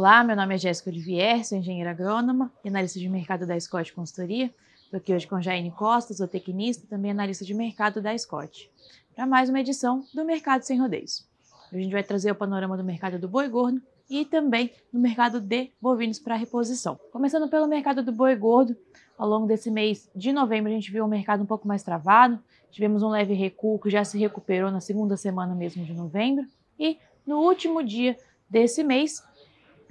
[0.00, 3.92] Olá, meu nome é Jéssica Olivier, sou engenheira agrônoma e analista de mercado da Scott
[3.92, 4.50] Consultoria.
[4.82, 8.70] Estou aqui hoje com Jaine Costa, sou tecnista e também analista de mercado da Scott,
[9.14, 11.28] para mais uma edição do Mercado Sem Rodeios.
[11.68, 13.78] Hoje a gente vai trazer o panorama do mercado do boi gordo
[14.08, 16.98] e também do mercado de bovinos para reposição.
[17.12, 18.74] Começando pelo mercado do boi gordo,
[19.18, 22.42] ao longo desse mês de novembro a gente viu o mercado um pouco mais travado,
[22.70, 26.46] tivemos um leve recuo que já se recuperou na segunda semana mesmo de novembro
[26.78, 26.96] e
[27.26, 28.16] no último dia
[28.48, 29.22] desse mês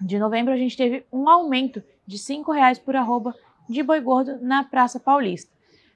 [0.02, 3.36] de novembro, a gente teve um aumento de R$ reais por arroba
[3.68, 5.52] de boi gordo na Praça Paulista.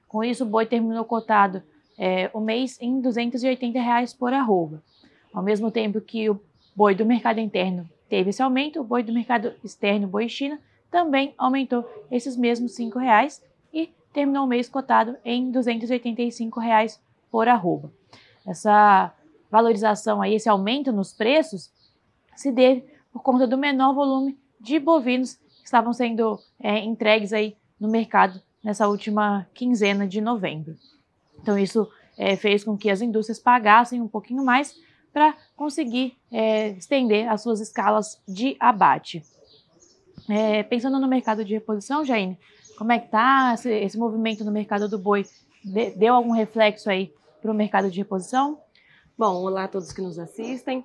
[0.08, 1.64] Com isso, o boi terminou cotado
[1.98, 4.84] é, o mês em 280 reais por arroba.
[5.34, 6.40] Ao mesmo tempo que o
[6.76, 10.60] boi do mercado interno teve esse aumento, o boi do mercado externo, boi China,
[10.92, 13.44] também aumentou esses mesmos R$ reais
[13.74, 17.02] e terminou o mês cotado em 285 reais
[17.32, 17.92] por arroba.
[18.46, 19.12] Essa
[19.50, 21.72] valorização aí, esse aumento nos preços,
[22.36, 27.56] se deve por conta do menor volume de bovinos que estavam sendo é, entregues aí
[27.80, 30.76] no mercado nessa última quinzena de novembro.
[31.40, 34.76] Então isso é, fez com que as indústrias pagassem um pouquinho mais
[35.12, 39.24] para conseguir é, estender as suas escalas de abate.
[40.28, 42.40] É, pensando no mercado de reposição, Jaine,
[42.78, 45.26] como é que está esse, esse, movimento no mercado do boi?
[45.64, 48.60] De, deu algum reflexo aí para o mercado de reposição?
[49.18, 50.84] Bom, olá a todos que nos assistem.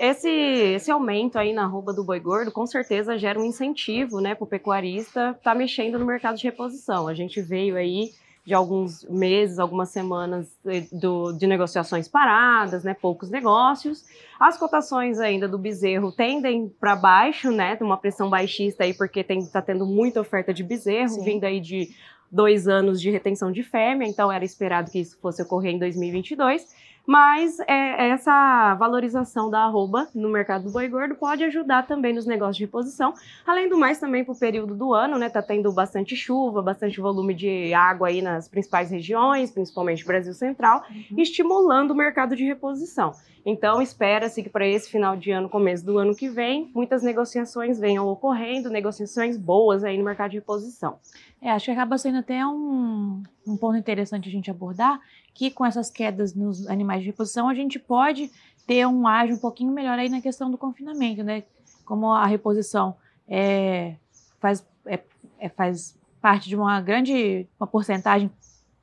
[0.00, 4.34] Esse, esse aumento aí na arroba do boi gordo com certeza gera um incentivo né,
[4.34, 7.06] para o pecuarista estar tá mexendo no mercado de reposição.
[7.06, 8.08] A gente veio aí
[8.42, 14.06] de alguns meses, algumas semanas eh, do, de negociações paradas, né, poucos negócios.
[14.40, 19.60] As cotações ainda do bezerro tendem para baixo, né, uma pressão baixista aí, porque está
[19.60, 21.24] tendo muita oferta de bezerro, Sim.
[21.24, 21.90] vindo aí de
[22.32, 26.64] dois anos de retenção de fêmea, então era esperado que isso fosse ocorrer em 2022.
[27.06, 32.26] Mas é, essa valorização da arroba no mercado do boi gordo pode ajudar também nos
[32.26, 33.14] negócios de reposição.
[33.46, 35.28] Além do mais, também para o período do ano, né?
[35.28, 40.84] Tá tendo bastante chuva, bastante volume de água aí nas principais regiões, principalmente Brasil Central,
[40.90, 41.18] uhum.
[41.18, 43.12] estimulando o mercado de reposição.
[43.44, 47.78] Então, espera-se que para esse final de ano, começo do ano que vem, muitas negociações
[47.78, 50.98] venham ocorrendo, negociações boas aí no mercado de reposição.
[51.42, 55.00] É, acho que acaba sendo até um, um ponto interessante a gente abordar,
[55.34, 58.30] que com essas quedas nos animais de reposição, a gente pode
[58.66, 61.44] ter um ágio um pouquinho melhor aí na questão do confinamento, né?
[61.84, 62.96] Como a reposição
[63.26, 63.96] é,
[64.38, 65.00] faz, é,
[65.38, 68.30] é, faz parte de uma grande, uma porcentagem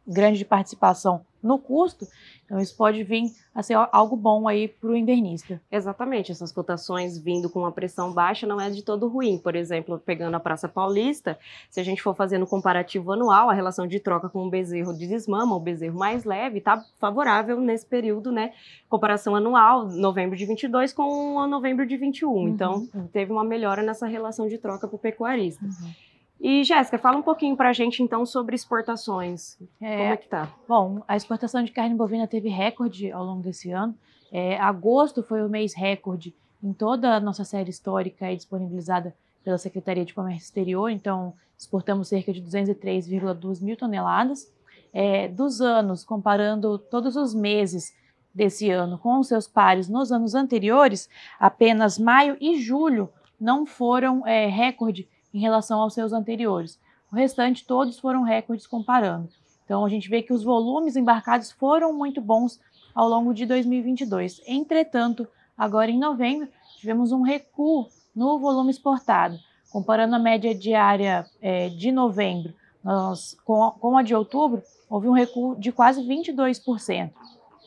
[0.05, 2.07] grande de participação no custo,
[2.45, 5.61] então isso pode vir a ser algo bom aí para o invernista.
[5.71, 9.37] Exatamente, essas cotações vindo com uma pressão baixa não é de todo ruim.
[9.37, 11.37] Por exemplo, pegando a Praça Paulista,
[11.69, 14.97] se a gente for fazendo um comparativo anual, a relação de troca com o bezerro
[14.97, 18.53] de desmama, o bezerro mais leve, está favorável nesse período, né?
[18.89, 22.29] Comparação anual, novembro de 22 com novembro de 21.
[22.29, 22.47] Uhum.
[22.47, 25.65] Então, teve uma melhora nessa relação de troca para o pecuarista.
[25.65, 25.91] Uhum.
[26.39, 29.57] E Jéssica, fala um pouquinho para a gente então sobre exportações.
[29.81, 30.53] É, Como é que tá?
[30.67, 33.95] Bom, a exportação de carne bovina teve recorde ao longo desse ano.
[34.31, 40.05] É, agosto foi o mês recorde em toda a nossa série histórica disponibilizada pela Secretaria
[40.05, 40.89] de Comércio Exterior.
[40.89, 44.51] Então, exportamos cerca de 203,2 mil toneladas.
[44.93, 47.95] É, dos anos, comparando todos os meses
[48.33, 51.09] desse ano com os seus pares nos anos anteriores,
[51.39, 53.09] apenas maio e julho
[53.39, 56.79] não foram é, recorde em relação aos seus anteriores.
[57.11, 59.29] O restante, todos foram recordes comparando.
[59.63, 62.59] Então, a gente vê que os volumes embarcados foram muito bons
[62.95, 64.41] ao longo de 2022.
[64.47, 66.47] Entretanto, agora em novembro,
[66.79, 69.37] tivemos um recuo no volume exportado.
[69.71, 75.11] Comparando a média diária é, de novembro nós, com, com a de outubro, houve um
[75.11, 77.11] recuo de quase 22%.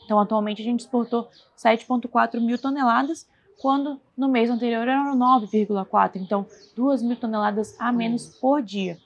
[0.03, 3.29] Então, atualmente, a gente exportou 7,4 mil toneladas,
[3.61, 8.97] quando no mês anterior eram 9,4, então 2 mil toneladas a menos por dia.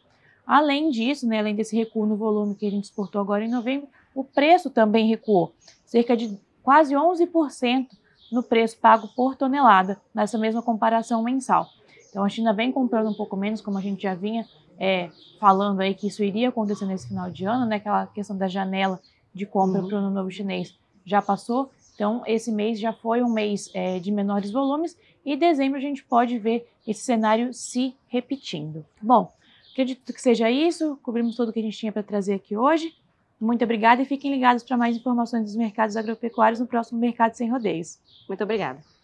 [0.47, 3.89] Além disso, né, além desse recuo no volume que a gente exportou agora em novembro,
[4.13, 5.53] o preço também recuou,
[5.85, 7.88] cerca de quase 11%
[8.31, 11.68] no preço pago por tonelada, nessa mesma comparação mensal.
[12.09, 14.45] Então a China vem comprando um pouco menos, como a gente já vinha
[14.80, 17.75] é, falando aí que isso iria acontecer nesse final de ano, né?
[17.75, 19.01] Aquela questão da janela
[19.33, 19.88] de compra uhum.
[19.88, 21.69] para o ano novo chinês já passou.
[21.95, 26.03] Então, esse mês já foi um mês é, de menores volumes e dezembro a gente
[26.03, 28.86] pode ver esse cenário se repetindo.
[29.01, 29.33] Bom,
[29.71, 31.00] acredito que seja isso.
[31.01, 32.94] Cobrimos tudo que a gente tinha para trazer aqui hoje.
[33.39, 37.50] Muito obrigada e fiquem ligados para mais informações dos mercados agropecuários no próximo Mercado Sem
[37.50, 38.00] Rodeios.
[38.27, 38.94] Muito obrigada.